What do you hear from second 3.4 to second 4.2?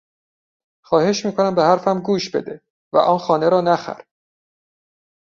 را نخر.